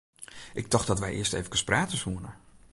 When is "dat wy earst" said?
0.87-1.35